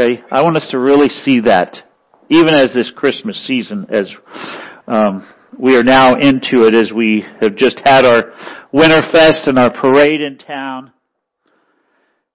[0.00, 0.22] Okay?
[0.30, 1.76] I want us to really see that.
[2.28, 4.08] Even as this Christmas season, as
[4.86, 5.26] um,
[5.58, 8.32] we are now into it, as we have just had our
[8.72, 10.92] Winter Fest and our parade in town.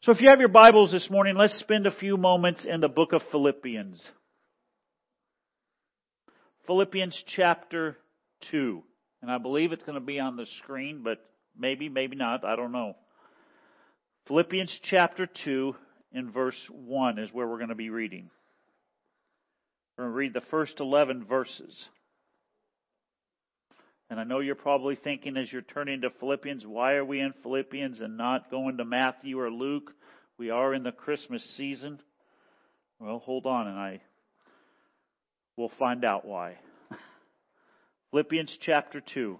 [0.01, 2.89] So if you have your Bibles this morning, let's spend a few moments in the
[2.89, 4.05] book of Philippians.
[6.67, 7.97] Philippians chapter
[8.51, 8.83] 2.
[9.21, 11.19] And I believe it's going to be on the screen, but
[11.57, 12.43] maybe, maybe not.
[12.43, 12.95] I don't know.
[14.27, 15.73] Philippians chapter 2
[16.15, 18.29] in verse 1 is where we're going to be reading.
[19.97, 21.89] We're going to read the first 11 verses.
[24.09, 27.33] And I know you're probably thinking as you're turning to Philippians, why are we in
[27.43, 29.91] Philippians and not going to Matthew or Luke?
[30.37, 31.99] We are in the Christmas season.
[32.99, 34.01] Well, hold on and I
[35.57, 36.55] will find out why.
[38.11, 39.39] Philippians chapter 2.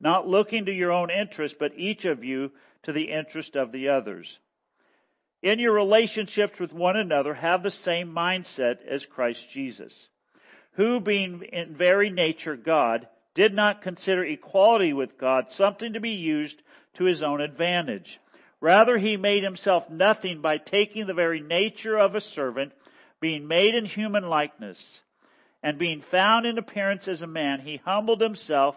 [0.00, 2.50] not looking to your own interest, but each of you
[2.84, 4.26] to the interest of the others.
[5.42, 9.92] In your relationships with one another, have the same mindset as Christ Jesus,
[10.72, 16.10] who, being in very nature God, did not consider equality with God something to be
[16.10, 16.56] used
[16.94, 18.18] to his own advantage.
[18.60, 22.72] Rather, he made himself nothing by taking the very nature of a servant,
[23.20, 24.78] being made in human likeness
[25.62, 28.76] and being found in appearance as a man, he humbled himself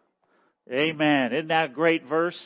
[0.71, 1.33] Amen.
[1.33, 2.39] Isn't that a great verse?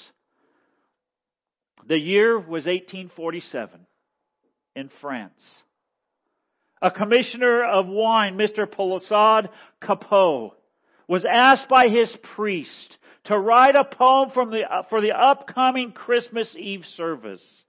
[1.88, 3.86] The year was 1847
[4.76, 5.42] in France.
[6.82, 8.70] A commissioner of wine, Mr.
[8.70, 9.50] Polisade
[9.82, 10.52] Cappeau,
[11.08, 16.56] was asked by his priest to write a poem the, uh, for the upcoming Christmas
[16.58, 17.64] Eve service.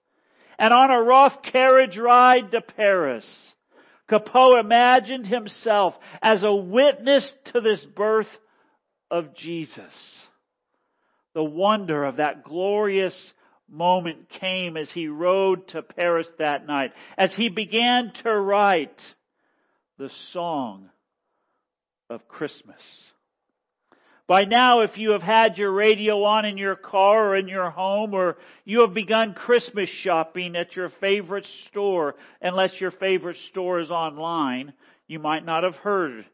[0.59, 3.27] And on a rough carriage ride to Paris,
[4.11, 8.28] Cappeau imagined himself as a witness to this birth
[9.11, 9.93] of Jesus.
[11.36, 13.14] The wonder of that glorious
[13.69, 18.98] moment came as he rode to Paris that night, as he began to write
[19.98, 20.88] the song
[22.08, 22.80] of Christmas.
[24.26, 27.69] By now, if you have had your radio on in your car or in your
[27.69, 33.78] home, or you have begun Christmas shopping at your favorite store, unless your favorite store
[33.80, 34.72] is online,
[35.06, 36.25] you might not have heard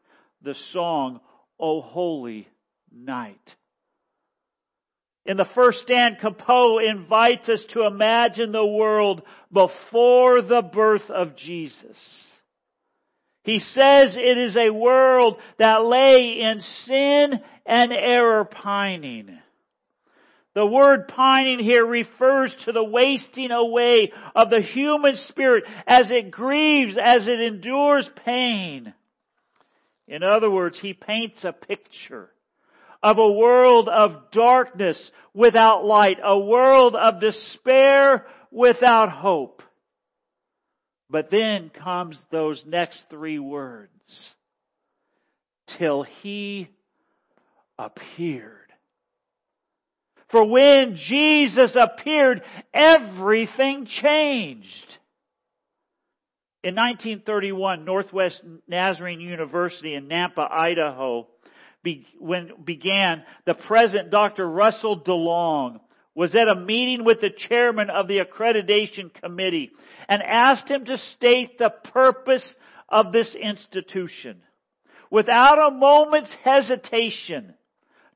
[0.43, 1.19] the song,
[1.59, 2.47] O Holy
[2.93, 3.57] night.
[5.25, 9.23] In the first stand, Cappeau invites us to imagine the world
[9.53, 11.97] before the birth of Jesus.
[13.45, 19.39] He says it is a world that lay in sin and error pining.
[20.55, 26.31] The word pining here refers to the wasting away of the human spirit as it
[26.31, 28.93] grieves, as it endures pain.
[30.07, 32.32] In other words, he paints a picture
[33.03, 39.63] of a world of darkness without light, a world of despair without hope.
[41.11, 43.91] But then comes those next three words.
[45.79, 46.69] Till he
[47.79, 48.59] appeared.
[50.31, 52.43] For when Jesus appeared,
[52.73, 54.99] everything changed.
[56.65, 61.27] In 1931, Northwest Nazarene University in Nampa, Idaho,
[61.83, 64.49] be, when began, the present Dr.
[64.49, 65.81] Russell DeLong,
[66.15, 69.71] was at a meeting with the chairman of the accreditation committee
[70.09, 72.45] and asked him to state the purpose
[72.89, 74.43] of this institution.
[75.11, 77.55] Without a moment's hesitation,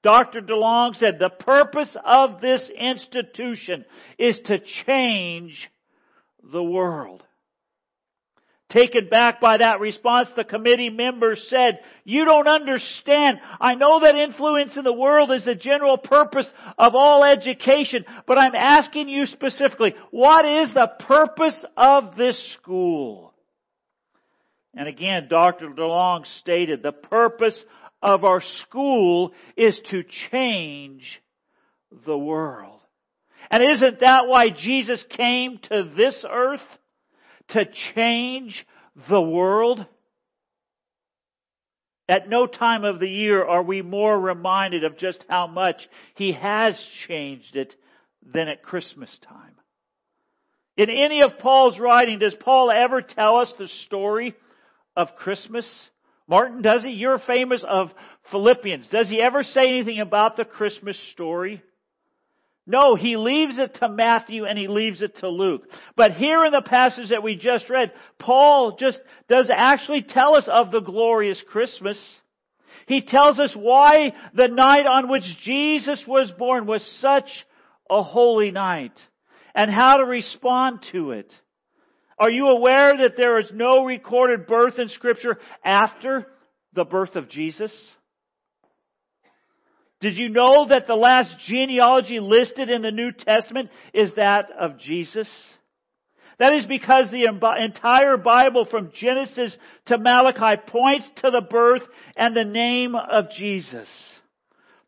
[0.03, 0.41] Dr.
[0.41, 3.85] DeLong said the purpose of this institution
[4.19, 5.71] is to change
[6.53, 7.25] the world.
[8.69, 13.39] Taken back by that response, the committee members said, you don't understand.
[13.61, 18.39] I know that influence in the world is the general purpose of all education, but
[18.39, 23.35] I'm asking you specifically, what is the purpose of this school?
[24.75, 25.71] And again, Dr.
[25.71, 27.65] DeLong stated the purpose
[28.03, 31.23] of our school is to change
[32.05, 32.81] the world.
[33.49, 36.61] And isn't that why Jesus came to this earth?
[37.51, 37.65] To
[37.95, 38.67] change
[39.09, 39.85] the world?
[42.09, 46.33] At no time of the year are we more reminded of just how much He
[46.33, 47.75] has changed it
[48.23, 49.55] than at Christmas time.
[50.77, 54.35] In any of Paul's writing, does Paul ever tell us the story
[54.95, 55.67] of Christmas?
[56.29, 56.91] Martin, does he?
[56.91, 57.89] You're famous of
[58.31, 58.89] Philippians.
[58.89, 61.63] Does he ever say anything about the Christmas story?
[62.67, 65.63] No, he leaves it to Matthew and he leaves it to Luke.
[65.97, 68.99] But here in the passage that we just read, Paul just
[69.29, 71.99] does actually tell us of the glorious Christmas.
[72.89, 77.29] He tells us why the night on which Jesus was born was such
[77.89, 78.99] a holy night
[79.55, 81.33] and how to respond to it.
[82.19, 86.27] Are you aware that there is no recorded birth in scripture after
[86.73, 87.73] the birth of Jesus?
[90.01, 94.79] Did you know that the last genealogy listed in the New Testament is that of
[94.79, 95.29] Jesus?
[96.39, 99.57] That is because the entire Bible from Genesis
[99.87, 101.83] to Malachi points to the birth
[102.15, 103.89] and the name of Jesus.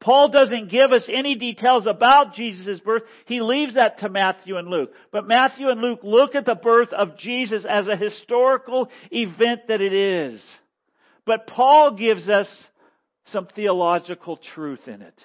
[0.01, 3.03] Paul doesn't give us any details about Jesus' birth.
[3.25, 4.93] He leaves that to Matthew and Luke.
[5.11, 9.81] But Matthew and Luke look at the birth of Jesus as a historical event that
[9.81, 10.45] it is.
[11.25, 12.49] But Paul gives us
[13.33, 15.25] some theological truth in it.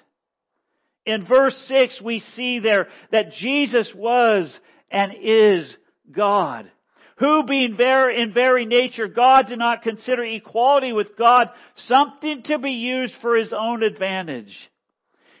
[1.06, 4.58] In verse 6, we see there that Jesus was
[4.90, 5.76] and is
[6.10, 6.70] God.
[7.18, 12.58] Who being very, in very nature God did not consider equality with God something to
[12.58, 14.52] be used for his own advantage.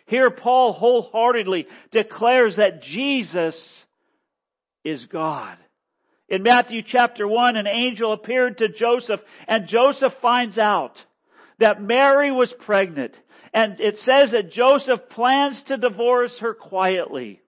[0.06, 3.56] Here Paul wholeheartedly declares that Jesus
[4.84, 5.56] is God.
[6.28, 10.92] In Matthew chapter 1, an angel appeared to Joseph and Joseph finds out
[11.58, 13.16] that Mary was pregnant.
[13.52, 17.40] And it says that Joseph plans to divorce her quietly.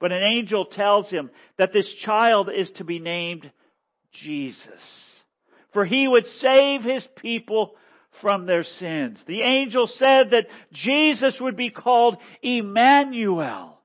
[0.00, 3.50] But an angel tells him that this child is to be named
[4.12, 4.58] Jesus.
[5.72, 7.74] For he would save his people
[8.20, 9.22] from their sins.
[9.26, 13.80] The angel said that Jesus would be called Emmanuel,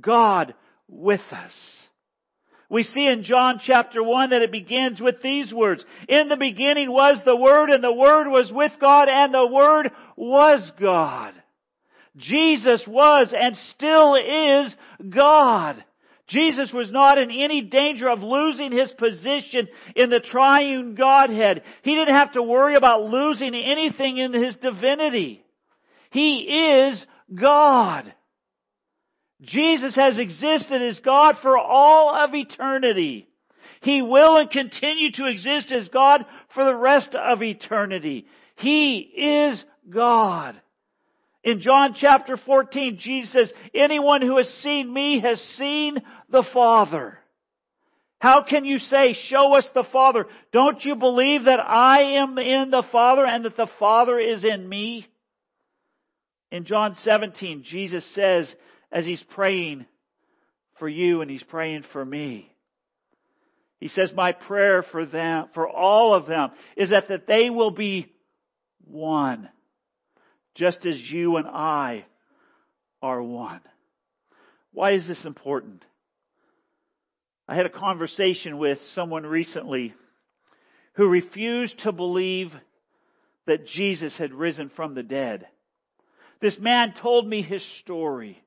[0.00, 0.54] God
[0.88, 1.52] with us.
[2.68, 5.84] We see in John chapter 1 that it begins with these words.
[6.08, 9.90] In the beginning was the Word and the Word was with God and the Word
[10.16, 11.34] was God.
[12.16, 14.74] Jesus was and still is
[15.08, 15.84] God.
[16.28, 21.62] Jesus was not in any danger of losing his position in the triune Godhead.
[21.82, 25.44] He didn't have to worry about losing anything in his divinity.
[26.10, 28.12] He is God.
[29.42, 33.28] Jesus has existed as God for all of eternity.
[33.82, 36.24] He will and continue to exist as God
[36.54, 38.26] for the rest of eternity.
[38.56, 40.60] He is God.
[41.44, 45.98] In John chapter 14, Jesus says, anyone who has seen me has seen
[46.30, 47.18] the Father.
[48.18, 50.26] How can you say, show us the Father?
[50.52, 54.66] Don't you believe that I am in the Father and that the Father is in
[54.68, 55.06] me?
[56.50, 58.52] In John 17, Jesus says,
[58.96, 59.84] as he's praying
[60.78, 62.50] for you and he's praying for me.
[63.78, 66.48] He says, my prayer for them, for all of them,
[66.78, 68.10] is that, that they will be
[68.86, 69.50] one,
[70.54, 72.06] just as you and I
[73.02, 73.60] are one.
[74.72, 75.84] Why is this important?
[77.46, 79.92] I had a conversation with someone recently
[80.94, 82.50] who refused to believe
[83.46, 85.46] that Jesus had risen from the dead.
[86.40, 88.42] This man told me his story.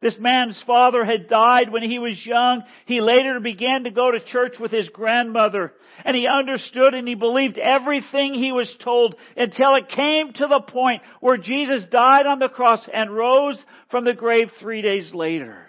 [0.00, 2.62] This man's father had died when he was young.
[2.86, 5.74] He later began to go to church with his grandmother.
[6.04, 10.62] And he understood and he believed everything he was told until it came to the
[10.66, 15.66] point where Jesus died on the cross and rose from the grave three days later.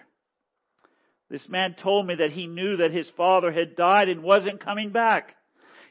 [1.30, 4.92] This man told me that he knew that his father had died and wasn't coming
[4.92, 5.36] back.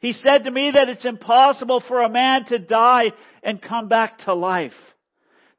[0.01, 4.19] He said to me that it's impossible for a man to die and come back
[4.21, 4.73] to life.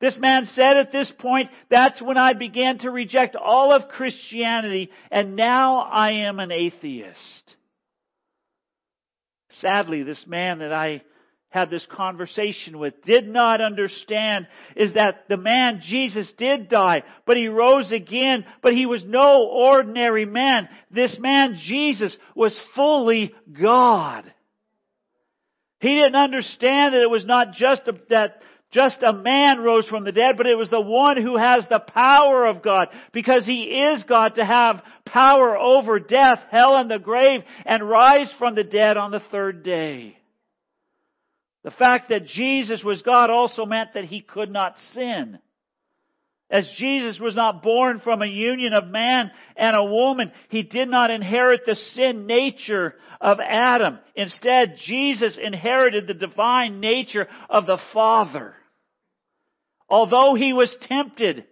[0.02, 4.90] This man said at this point, that's when I began to reject all of Christianity
[5.12, 7.56] and now I am an atheist.
[9.52, 11.04] Sadly, this man that I
[11.50, 17.38] had this conversation with did not understand is that the man Jesus did die, but
[17.38, 20.70] he rose again, but he was no ordinary man.
[20.90, 24.34] This man Jesus was fully God.
[25.82, 28.42] He didn't understand that it was not just that
[28.72, 31.84] just a man rose from the dead, but it was the one who has the
[31.94, 37.00] power of God, because he is God to have power over death, hell, and the
[37.00, 40.18] grave, and rise from the dead on the third day.
[41.64, 45.38] The fact that Jesus was God also meant that he could not sin.
[46.50, 50.90] As Jesus was not born from a union of man and a woman, he did
[50.90, 54.00] not inherit the sin nature of Adam.
[54.16, 58.56] Instead, Jesus inherited the divine nature of the Father.
[59.92, 61.46] Although he was tempted,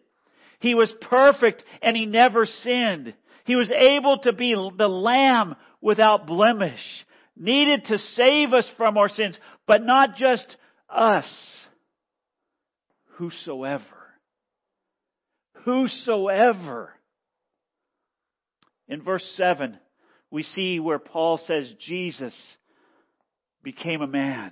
[0.59, 3.13] he was perfect and he never sinned.
[3.45, 7.05] He was able to be the lamb without blemish,
[7.35, 10.57] needed to save us from our sins, but not just
[10.89, 11.27] us.
[13.17, 13.99] Whosoever
[15.65, 16.93] whosoever.
[18.87, 19.77] In verse 7,
[20.31, 22.33] we see where Paul says Jesus
[23.63, 24.51] became a man.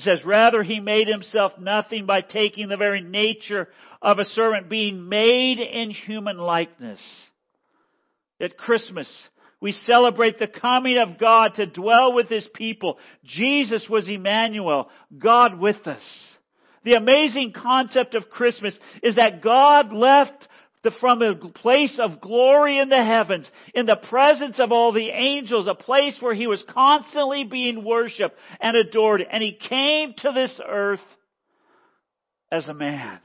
[0.00, 3.68] It says, rather he made himself nothing by taking the very nature
[4.00, 7.00] of a servant, being made in human likeness.
[8.40, 9.28] At Christmas,
[9.60, 12.98] we celebrate the coming of God to dwell with His people.
[13.24, 14.88] Jesus was Emmanuel,
[15.18, 16.02] God with us.
[16.82, 20.48] The amazing concept of Christmas is that God left
[20.82, 25.10] the, from a place of glory in the heavens, in the presence of all the
[25.10, 30.32] angels, a place where He was constantly being worshiped and adored, and He came to
[30.32, 31.00] this earth
[32.50, 33.20] as a man.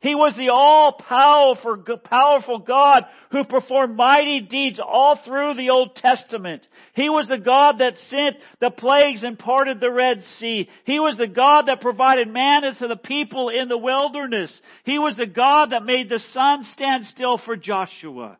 [0.00, 5.94] He was the all powerful, powerful God who performed mighty deeds all through the Old
[5.94, 6.66] Testament.
[6.94, 10.70] He was the God that sent the plagues and parted the Red Sea.
[10.86, 14.58] He was the God that provided manna to the people in the wilderness.
[14.84, 18.38] He was the God that made the sun stand still for Joshua.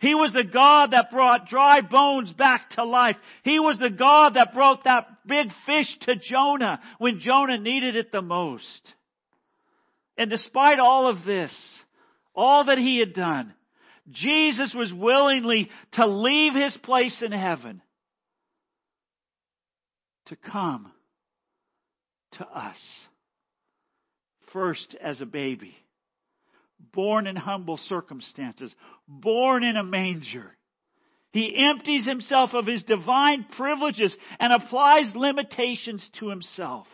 [0.00, 3.16] He was the God that brought dry bones back to life.
[3.44, 8.10] He was the God that brought that big fish to Jonah when Jonah needed it
[8.10, 8.94] the most.
[10.18, 11.52] And despite all of this,
[12.34, 13.54] all that he had done,
[14.10, 17.82] Jesus was willingly to leave his place in heaven
[20.26, 20.92] to come
[22.32, 22.78] to us.
[24.52, 25.76] First as a baby,
[26.94, 28.74] born in humble circumstances,
[29.08, 30.52] born in a manger.
[31.32, 36.86] He empties himself of his divine privileges and applies limitations to himself.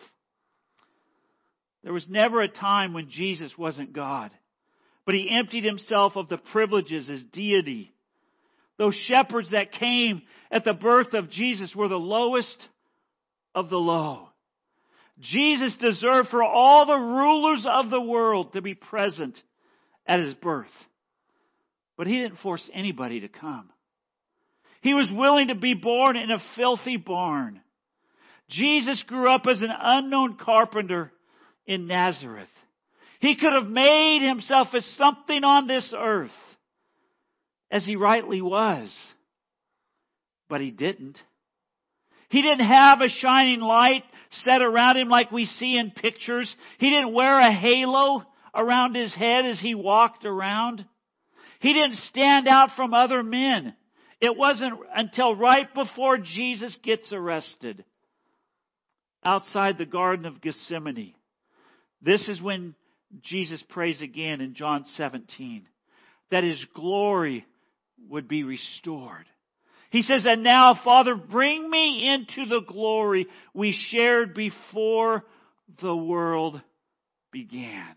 [1.83, 4.31] There was never a time when Jesus wasn't God.
[5.05, 7.93] But he emptied himself of the privileges as deity.
[8.79, 12.57] Those shepherds that came at the birth of Jesus were the lowest
[13.55, 14.29] of the low.
[15.21, 19.41] Jesus deserved for all the rulers of the world to be present
[20.07, 20.71] at his birth.
[21.97, 23.71] But he didn't force anybody to come.
[24.81, 27.61] He was willing to be born in a filthy barn.
[28.49, 31.13] Jesus grew up as an unknown carpenter
[31.67, 32.49] in Nazareth.
[33.21, 36.31] He could have made himself as something on this earth,
[37.71, 38.93] as he rightly was.
[40.49, 41.21] But he didn't.
[42.31, 46.55] He didn't have a shining light set around him like we see in pictures.
[46.79, 50.85] He didn't wear a halo around his head as he walked around.
[51.61, 53.75] He didn't stand out from other men.
[54.21, 57.85] It wasn't until right before Jesus gets arrested
[59.25, 61.15] outside the Garden of Gethsemane
[62.03, 62.75] this is when
[63.23, 65.67] Jesus prays again in John 17
[66.31, 67.45] that his glory
[68.09, 69.27] would be restored.
[69.91, 75.25] He says, And now, Father, bring me into the glory we shared before
[75.83, 76.61] the world
[77.31, 77.95] began.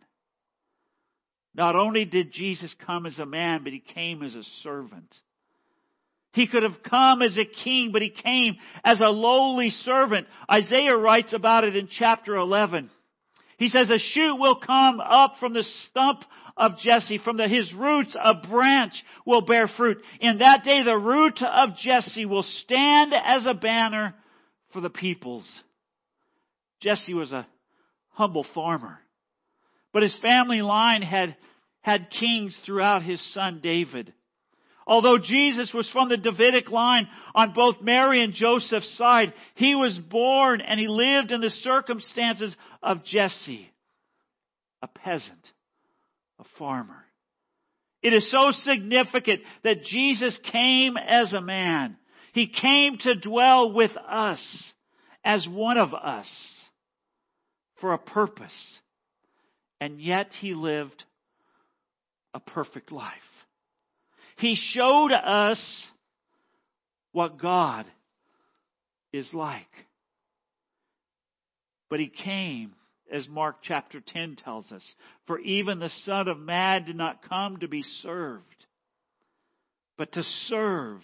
[1.54, 5.16] Not only did Jesus come as a man, but he came as a servant.
[6.34, 10.28] He could have come as a king, but he came as a lowly servant.
[10.52, 12.90] Isaiah writes about it in chapter 11.
[13.58, 16.24] He says a shoot will come up from the stump
[16.58, 17.20] of Jesse.
[17.20, 18.94] From the, his roots, a branch
[19.26, 19.98] will bear fruit.
[20.20, 24.14] In that day, the root of Jesse will stand as a banner
[24.74, 25.50] for the peoples.
[26.82, 27.48] Jesse was a
[28.10, 29.00] humble farmer,
[29.94, 31.36] but his family line had
[31.82, 34.14] had kings throughout his son David.
[34.88, 39.98] Although Jesus was from the Davidic line on both Mary and Joseph's side, he was
[39.98, 43.72] born and he lived in the circumstances of Jesse,
[44.84, 45.52] a peasant,
[46.40, 47.04] a farmer.
[48.04, 51.98] It is so significant that Jesus came as a man.
[52.34, 54.74] He came to dwell with us
[55.24, 56.30] as one of us
[57.82, 58.80] for a purpose.
[59.82, 61.04] And yet he lived
[62.36, 63.12] a perfect life.
[64.38, 65.88] He showed us
[67.12, 67.86] what God
[69.14, 69.68] is like.
[71.90, 72.74] But He came
[73.12, 74.84] as Mark chapter 10 tells us.
[75.28, 78.66] For even the Son of Man did not come to be served,
[79.98, 81.02] but to serve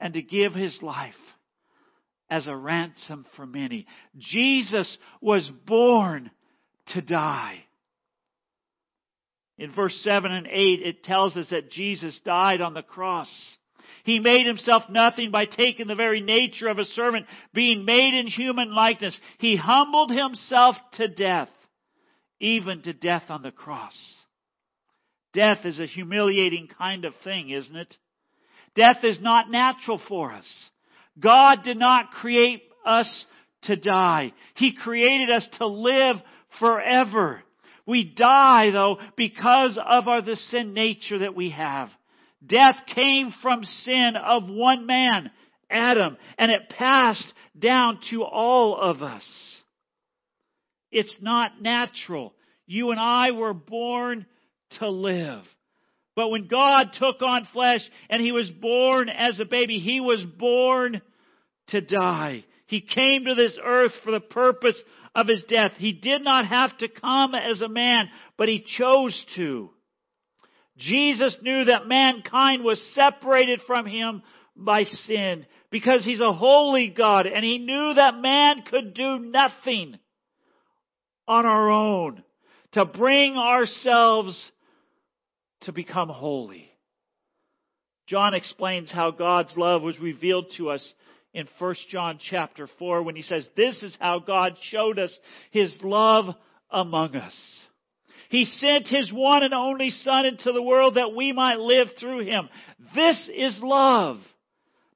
[0.00, 1.14] and to give his life
[2.28, 3.86] as a ransom for many.
[4.18, 6.30] Jesus was born
[6.88, 7.64] to die.
[9.58, 13.30] In verse 7 and 8, it tells us that Jesus died on the cross.
[14.04, 18.26] He made himself nothing by taking the very nature of a servant, being made in
[18.26, 19.18] human likeness.
[19.38, 21.48] He humbled himself to death,
[22.40, 23.96] even to death on the cross.
[25.32, 27.96] Death is a humiliating kind of thing, isn't it?
[28.74, 30.46] Death is not natural for us.
[31.18, 33.26] God did not create us
[33.62, 34.32] to die.
[34.54, 36.16] He created us to live
[36.58, 37.42] forever.
[37.86, 41.90] We die though because of our, the sin nature that we have.
[42.44, 45.30] Death came from sin of one man,
[45.70, 49.24] Adam, and it passed down to all of us.
[50.90, 52.34] It's not natural.
[52.66, 54.26] You and I were born
[54.78, 55.42] to live.
[56.16, 60.24] But when God took on flesh and he was born as a baby, he was
[60.38, 61.02] born
[61.68, 62.44] to die.
[62.66, 64.80] He came to this earth for the purpose
[65.14, 65.72] of his death.
[65.76, 69.70] He did not have to come as a man, but he chose to.
[70.76, 74.22] Jesus knew that mankind was separated from him
[74.56, 79.98] by sin because he's a holy God and he knew that man could do nothing
[81.28, 82.22] on our own
[82.72, 84.50] to bring ourselves
[85.62, 86.70] to become holy.
[88.06, 90.94] John explains how God's love was revealed to us
[91.34, 95.16] in 1 John chapter 4 when he says, This is how God showed us
[95.50, 96.34] his love
[96.70, 97.36] among us.
[98.30, 102.24] He sent his one and only Son into the world that we might live through
[102.24, 102.48] him.
[102.94, 104.18] This is love.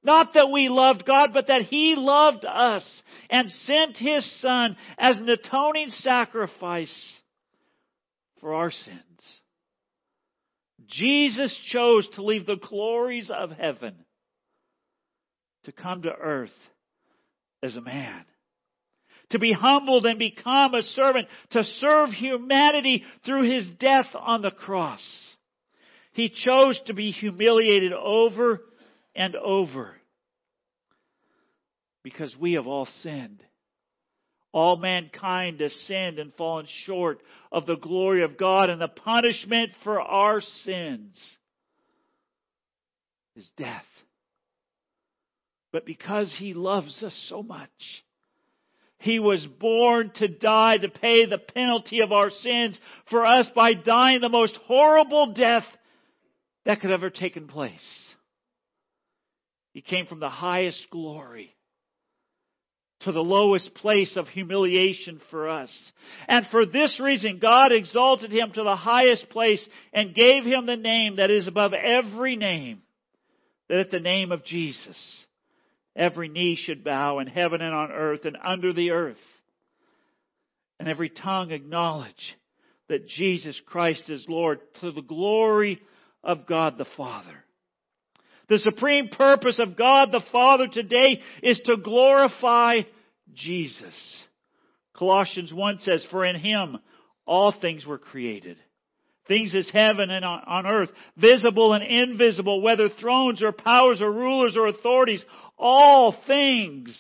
[0.03, 5.17] Not that we loved God, but that He loved us and sent His Son as
[5.17, 7.19] an atoning sacrifice
[8.41, 8.99] for our sins.
[10.87, 13.97] Jesus chose to leave the glories of heaven
[15.69, 16.51] to come to earth
[17.63, 18.25] as a man.
[19.31, 24.51] To be humbled and become a servant, to serve humanity through his death on the
[24.51, 25.05] cross.
[26.13, 28.63] He chose to be humiliated over
[29.15, 29.95] and over
[32.03, 33.43] because we have all sinned.
[34.53, 37.21] All mankind has sinned and fallen short
[37.53, 41.21] of the glory of God, and the punishment for our sins
[43.37, 43.85] is death.
[45.79, 47.71] But because He loves us so much,
[48.99, 52.77] He was born to die to pay the penalty of our sins
[53.09, 55.63] for us by dying the most horrible death
[56.65, 58.15] that could ever taken place.
[59.73, 61.55] He came from the highest glory
[63.03, 65.93] to the lowest place of humiliation for us.
[66.27, 70.75] And for this reason, God exalted him to the highest place and gave him the
[70.75, 72.83] name that is above every name.
[73.69, 75.27] That at the name of Jesus,
[75.99, 79.17] every knee should bow in heaven and on earth and under the earth.
[80.79, 82.37] And every tongue acknowledge
[82.89, 85.81] that Jesus Christ is Lord to the glory
[86.23, 87.45] of God the Father.
[88.49, 92.81] The supreme purpose of God the Father today is to glorify
[93.35, 94.25] Jesus.
[94.97, 96.79] Colossians 1 says, For in Him
[97.27, 98.57] all things were created.
[99.29, 104.57] Things as heaven and on earth, visible and invisible, whether thrones or powers or rulers
[104.57, 105.25] or authorities,
[105.59, 106.99] all things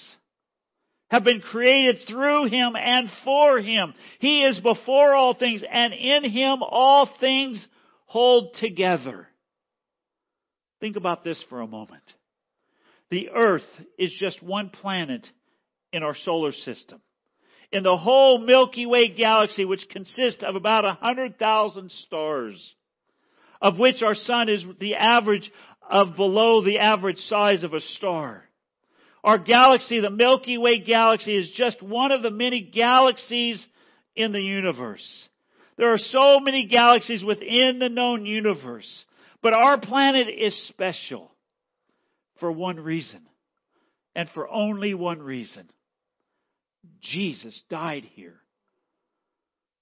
[1.10, 3.94] have been created through Him and for Him.
[4.20, 7.66] He is before all things and in Him all things
[8.04, 9.26] hold together.
[10.80, 12.02] Think about this for a moment.
[13.10, 13.66] The earth
[13.98, 15.26] is just one planet
[15.92, 17.00] in our solar system.
[17.70, 22.74] In the whole Milky Way galaxy, which consists of about a hundred thousand stars,
[23.60, 25.50] of which our sun is the average
[25.88, 28.44] of below the average size of a star.
[29.22, 33.64] Our galaxy, the Milky Way galaxy, is just one of the many galaxies
[34.14, 35.28] in the universe.
[35.76, 39.04] There are so many galaxies within the known universe.
[39.42, 41.30] But our planet is special
[42.40, 43.20] for one reason,
[44.14, 45.70] and for only one reason.
[47.00, 48.36] Jesus died here.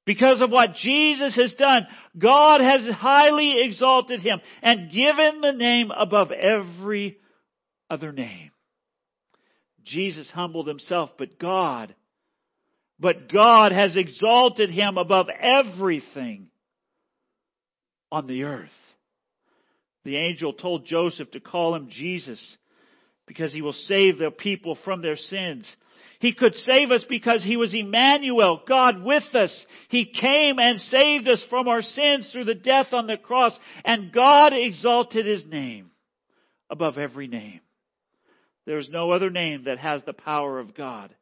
[0.05, 5.91] Because of what Jesus has done, God has highly exalted him and given the name
[5.91, 7.19] above every
[7.91, 8.53] other name.
[9.85, 11.95] Jesus humbled himself, but God,
[13.01, 16.49] but God has exalted him above everything
[18.11, 18.71] on the earth.
[20.05, 22.57] The angel told Joseph to call him Jesus
[23.27, 25.75] because he will save the people from their sins.
[26.19, 29.67] He could save us because He was Emmanuel, God with us.
[29.89, 34.13] He came and saved us from our sins through the death on the cross, and
[34.13, 35.91] God exalted His name
[36.71, 37.61] above every name.
[38.65, 41.15] There is no other name that has the power of God.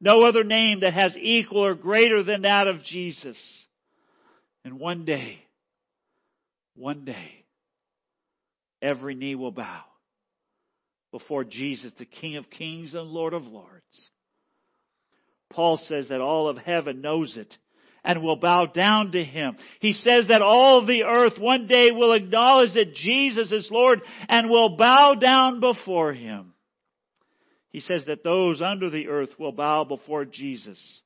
[0.00, 3.36] No other name that has equal or greater than that of Jesus.
[4.64, 5.38] And one day,
[6.74, 7.44] one day,
[8.80, 9.84] every knee will bow
[11.12, 14.10] before Jesus, the King of kings and Lord of lords.
[15.50, 17.52] Paul says that all of heaven knows it
[18.04, 19.56] and will bow down to him.
[19.80, 24.48] He says that all the earth one day will acknowledge that Jesus is Lord and
[24.48, 26.54] will bow down before him.
[27.70, 31.02] He says that those under the earth will bow before Jesus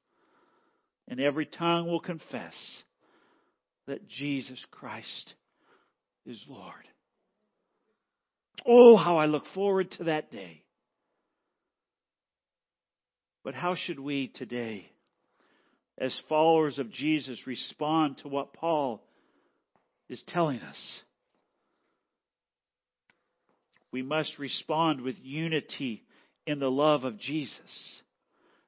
[1.09, 2.55] and every tongue will confess
[3.87, 5.35] that Jesus Christ
[6.27, 6.75] is Lord.
[8.67, 10.63] Oh, how I look forward to that day.
[13.45, 14.91] But how should we today,
[15.99, 19.03] as followers of Jesus, respond to what Paul
[20.09, 21.01] is telling us?
[23.93, 26.03] We must respond with unity
[26.47, 28.03] in the love of Jesus.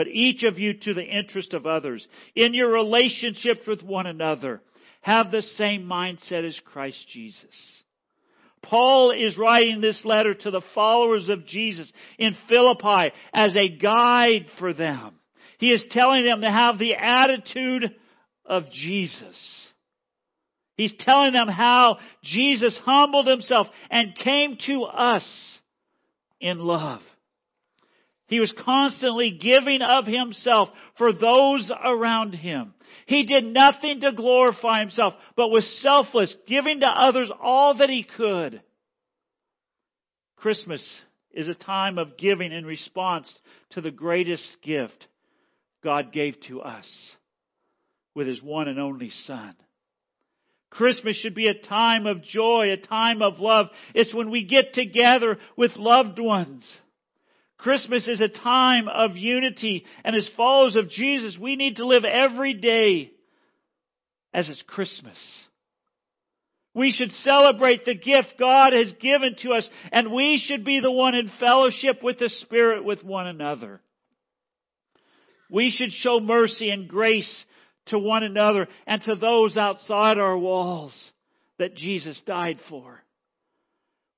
[0.00, 2.08] but each of you to the interest of others.
[2.34, 4.62] In your relationships with one another,
[5.02, 7.82] have the same mindset as Christ Jesus.
[8.62, 14.46] Paul is writing this letter to the followers of Jesus in Philippi as a guide
[14.58, 15.16] for them.
[15.58, 17.94] He is telling them to have the attitude
[18.46, 19.68] of Jesus.
[20.78, 25.58] He's telling them how Jesus humbled himself and came to us
[26.40, 27.02] in love.
[28.30, 32.74] He was constantly giving of himself for those around him.
[33.06, 38.04] He did nothing to glorify himself, but was selfless, giving to others all that he
[38.04, 38.62] could.
[40.36, 43.36] Christmas is a time of giving in response
[43.70, 45.08] to the greatest gift
[45.82, 47.16] God gave to us
[48.14, 49.56] with his one and only son.
[50.70, 53.66] Christmas should be a time of joy, a time of love.
[53.92, 56.64] It's when we get together with loved ones.
[57.62, 62.04] Christmas is a time of unity, and as followers of Jesus, we need to live
[62.04, 63.10] every day
[64.32, 65.18] as it's Christmas.
[66.72, 70.90] We should celebrate the gift God has given to us, and we should be the
[70.90, 73.80] one in fellowship with the Spirit with one another.
[75.50, 77.44] We should show mercy and grace
[77.86, 81.10] to one another and to those outside our walls
[81.58, 83.02] that Jesus died for.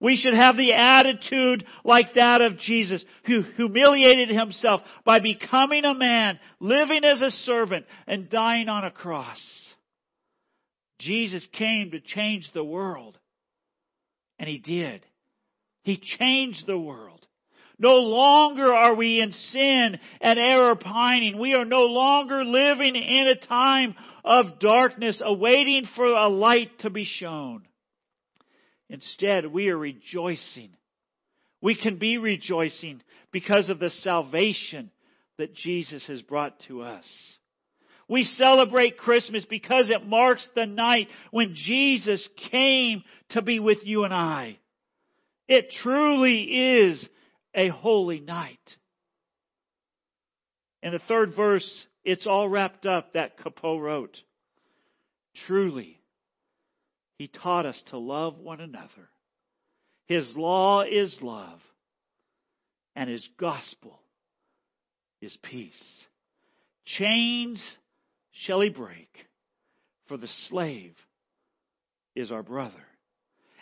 [0.02, 5.94] We should have the attitude like that of Jesus, who humiliated himself by becoming a
[5.94, 9.40] man, living as a servant, and dying on a cross.
[10.98, 13.16] Jesus came to change the world.
[14.40, 15.06] And he did.
[15.84, 17.24] He changed the world.
[17.78, 21.38] No longer are we in sin and error pining.
[21.38, 26.90] We are no longer living in a time of darkness, awaiting for a light to
[26.90, 27.62] be shown.
[28.92, 30.68] Instead, we are rejoicing.
[31.62, 33.00] We can be rejoicing
[33.32, 34.90] because of the salvation
[35.38, 37.06] that Jesus has brought to us.
[38.06, 44.04] We celebrate Christmas because it marks the night when Jesus came to be with you
[44.04, 44.58] and I.
[45.48, 47.08] It truly is
[47.54, 48.76] a holy night.
[50.82, 54.18] In the third verse, it's all wrapped up that Cappeau wrote.
[55.46, 56.01] Truly,
[57.22, 59.08] he taught us to love one another.
[60.06, 61.60] His law is love,
[62.96, 64.00] and His gospel
[65.20, 66.04] is peace.
[66.84, 67.62] Chains
[68.32, 69.08] shall He break,
[70.08, 70.96] for the slave
[72.16, 72.82] is our brother.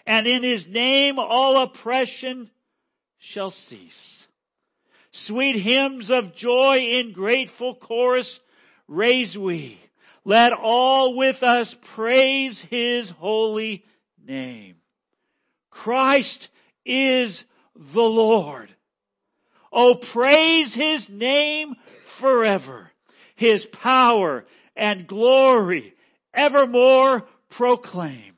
[0.06, 2.48] And in His name all oppression
[3.18, 4.26] shall cease.
[5.12, 8.40] Sweet hymns of joy in grateful chorus
[8.88, 9.78] raise we
[10.30, 13.82] let all with us praise His holy
[14.24, 14.76] name.
[15.72, 16.48] Christ
[16.86, 18.72] is the Lord.
[19.72, 21.74] Oh, praise His name
[22.20, 22.92] forever.
[23.34, 24.44] His power
[24.76, 25.94] and glory
[26.32, 27.24] evermore
[27.56, 28.34] proclaim.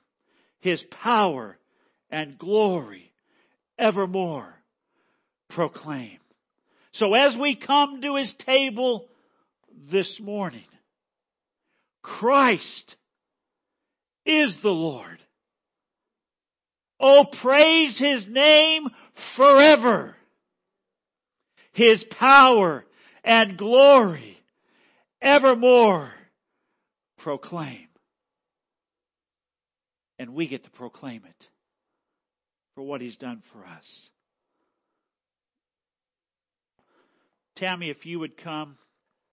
[0.60, 1.58] His power
[2.10, 3.12] and glory
[3.78, 4.54] evermore
[5.50, 6.20] proclaim.
[6.92, 9.08] So as we come to His table
[9.90, 10.64] this morning,
[12.02, 12.96] Christ
[14.26, 15.18] is the Lord.
[17.00, 18.84] Oh, praise His name
[19.36, 20.14] forever.
[21.72, 22.84] His power
[23.24, 24.38] and glory
[25.20, 26.12] evermore
[27.18, 27.88] proclaim.
[30.18, 31.48] And we get to proclaim it
[32.74, 34.10] for what He's done for us.
[37.56, 38.76] Tammy, if you would come.